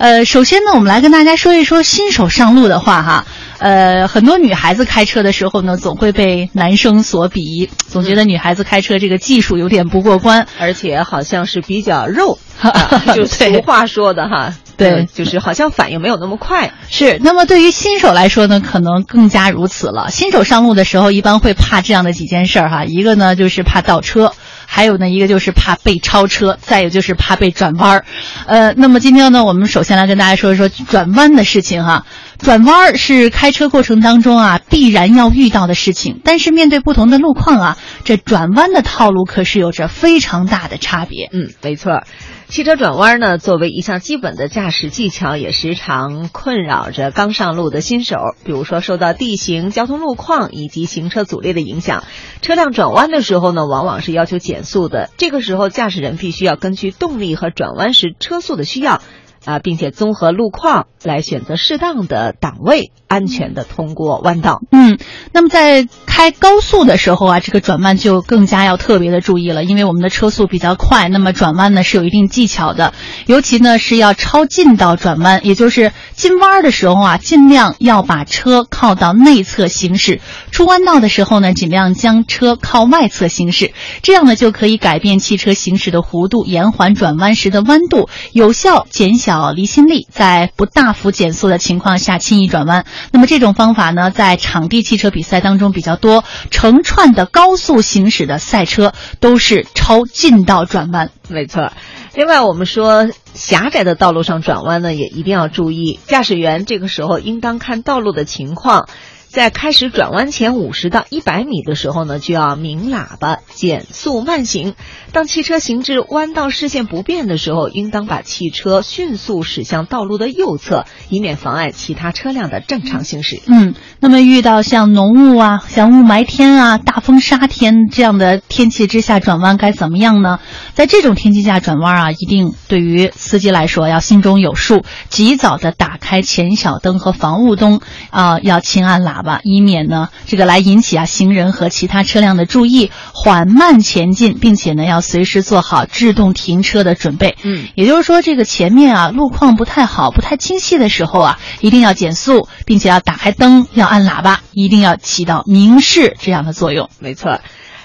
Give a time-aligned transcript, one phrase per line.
[0.00, 3.26] 呃，首先呢，我们来跟大家说一说新手上路的话哈。
[3.58, 12.38] 呃，很多女孩子开车的时候呢，总会被男生所鄙夷，总觉得女孩子开车这个技术有点不过关，而且好像是比较肉，
[13.14, 16.72] 就俗话说的哈，对，就是好像反应没有那么快。
[16.88, 20.08] 是，那么对于新手来说呢，可能更加如此了。
[20.10, 24.32] 新手上路的时候，一般会怕这样的几件事儿哈，一个呢就是怕倒车。
[24.72, 28.04] 还有呢，一个就是怕被超车，再有就是怕被转弯儿，
[28.46, 32.06] 呃，那么今天呢，我们首先来跟大家说一说转弯的事情哈。
[32.38, 41.28] 转弯是开车过程当中啊必然要遇到的事情，但是面对不同的路况啊，这转弯的套路可是有着非常大的差别。
[41.32, 42.04] 嗯，没错。
[42.50, 48.16] 汽车转弯呢，作为一项基本的驾驶技巧，也时常困扰着刚上路的新手。
[48.44, 52.02] 比如说，受到地形、交通路况以及行车阻力的影响，
[52.42, 55.10] 车辆转弯的时候呢，往往是要求减速的。
[55.16, 59.00] 这个时候，驾驶人必须要根据动力和转弯时车速的需要。
[59.46, 64.62] 啊，并且综合路况来选择适当的档位，安全的通过弯道。
[64.70, 64.96] 嗯，
[65.32, 72.94] 那么在开高速的时候啊，这个转弯就更加要特别的注意了，因为我们的车速比较快，那么转弯呢是有一定技巧的，
[73.26, 80.20] 尤其呢是要超近道转弯，也就是进弯的时候啊，尽量要把车靠到内侧行驶；
[80.52, 89.40] 出弯道的时候呢，尽量将车靠外侧行驶，这样呢就可以改变汽车行驶的弧度，延缓转弯时的弯度，有效减小。
[89.50, 92.84] 离心力，在不大幅减速的情况下轻易转弯。
[93.12, 101.10] 那么这种方法呢，在场地汽车比赛当中比较多，成串的高速行驶的赛车都是超近道转弯。
[101.28, 101.72] 没错。
[102.14, 108.88] 另外，我们说狭窄的道路上转弯呢，也一定要注意，驾驶员这个时候应当看道路的情况。
[109.30, 114.74] 在开始转弯前五十到一百米的时候呢，就要鸣喇叭减速慢行。
[115.12, 123.40] 当汽车行至弯道视线不变的时候，应当把汽车迅速驶向道路的右侧，以免妨碍其他车辆的正常行驶。
[123.46, 130.40] 嗯，那么遇到像浓雾啊、像雾霾天啊、大风沙天这样的天气之下转弯该怎么样呢？
[130.74, 139.22] 在这种天气下转弯啊，一定对于司机来说要心中有数，及早的打开前小灯和防雾灯啊，要轻按喇。
[139.22, 147.36] 叭，以免呢这个来引起啊行人和其他车辆的注意，缓慢前进，并且呢要随时做好制动停车的准备。
[147.42, 156.88] 嗯，也就是说，这个前面啊路况不太好、不太清晰的时候啊，一定要减速，并且要打开灯，要按喇叭，一定要起到明示这样的作用。
[156.98, 157.40] 没错。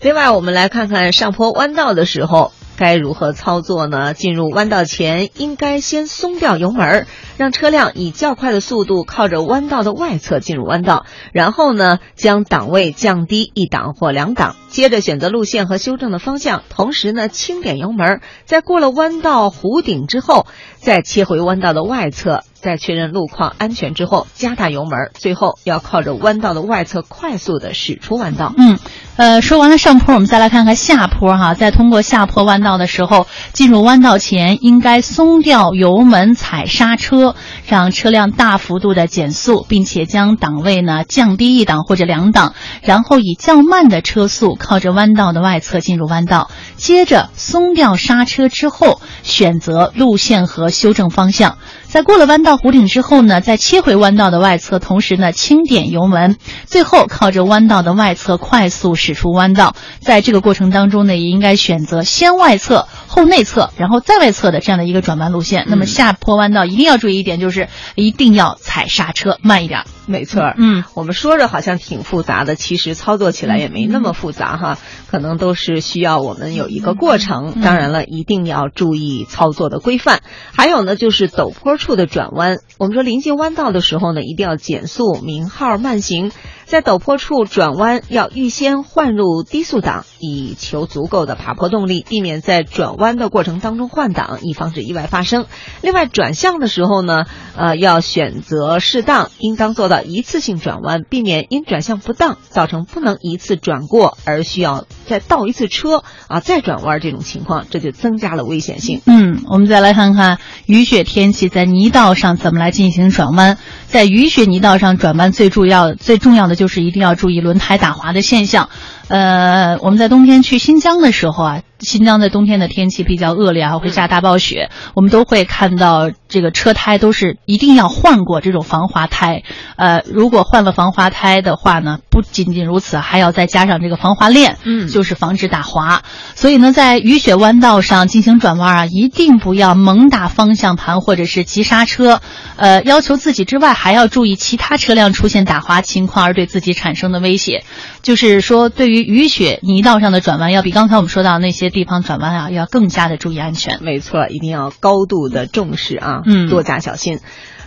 [0.00, 2.52] 另外，我们来看看上坡弯道的时候。
[2.80, 4.14] 该如何操作呢？
[4.14, 20.46] 进入弯道前，应该先松掉油门，让车辆以较快的速度靠着弯道的外侧进入弯道，然后呢，将档位降低一档或两档，接着选择路线和修正的方向，同时呢，轻点油门，在过了弯道弧顶之后，
[20.78, 22.44] 再切回弯道的外侧。
[22.60, 28.52] 在确认路况安全之后，加大油门，最后要靠着弯道的外侧快速的驶出弯道。
[28.56, 28.78] 嗯，
[29.16, 31.54] 呃，说完了上坡，我们再来看看下坡哈。
[31.54, 37.34] 在通过下坡弯道的时候，进入弯道前应该松掉油门，踩刹车，
[37.66, 51.56] 让车辆大幅度的减速，并且将档位呢降低一档或者两档，然后以较慢的车速靠着弯道的外侧进入弯道，接着松掉刹车之后，选择路线和修正方向。
[51.90, 59.74] 在过了弯道弧顶之后呢，再切回弯道的外侧，同时呢轻点油门，最后靠着弯道的外侧快速驶出弯道。
[59.98, 65.66] 在这个过程当中呢，也应该选择先外侧后内侧，然后再外侧的这样的一个转弯路线。
[65.66, 69.84] 那么下坡弯道一定要注意一点，就是一定要踩刹车慢一点。
[70.10, 74.78] 没错，嗯，我们说着好像挺复杂的，其实操作起来也没那么复杂哈，
[75.08, 77.60] 可能都是需要我们有一个过程。
[77.62, 80.20] 当然了，一定要注意操作的规范。
[80.52, 86.32] 还有呢，就是陡坡处的转弯，我们说临近弯道的时候呢，一定要减速，鸣号慢行。
[86.70, 95.46] 在陡坡处转弯，要预先换入低速档，以求足够的爬坡动力，避免在转弯的过程当中换挡，以防止意外发生。
[95.80, 97.24] 另外，转向的时候呢，
[97.56, 109.02] 呃，要选择适当，应当做到一次性转弯，避免因转向不当造成不能一次转过而需要再倒一次车啊再转弯这种情况，这就增加了危险性。
[109.06, 113.58] 嗯，我们再来看看雨雪天气在泥道上怎么来进行转弯。
[113.88, 118.68] 在雨雪泥道上转弯，最重要、最重要的就是一定要注意轮胎打滑的现象。
[119.10, 129.42] 呃，我们在冬天去新疆的时候啊，新疆在冬天的天气比较恶劣啊，会下大暴雪，我们都会看到这个车胎都是一定要换过这种防滑胎。
[129.74, 136.02] 呃，如果换了防滑胎的话呢，不仅仅如此，还要再加上这个防滑链，嗯就是防止打滑。
[136.36, 142.20] 所以呢，在雨雪弯道上进行转弯啊，一定不要猛打方向盘或者是急刹车。
[142.54, 147.64] 呃，要求自己之外，还要注意其他车辆出现打滑情况而对自己产生的威胁。
[148.02, 153.82] 就是说，对于雨雪泥道上的转弯，要比刚才我们说到那些地方转弯啊，要更加的注意安全。
[153.82, 157.20] 没错，一定要高度的重视啊，嗯多加小心。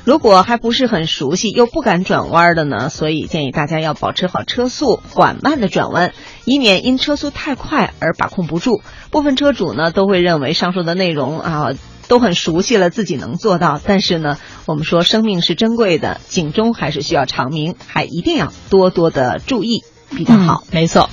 [0.06, 6.14] 如果还不是很熟悉又不敢转弯的呢，所以建议大家要保持好车速，缓慢的转弯，
[6.44, 8.82] 以免因车速太快而把控不住。
[9.12, 11.70] 部分车主呢都会认为上述的内容啊
[12.10, 13.80] 都很熟悉了，自己能做到。
[13.82, 20.64] 但是呢，我们说生命是珍贵的，警钟还是需要长鸣，还一定要多多的注意比较好。
[20.66, 21.10] 嗯没错。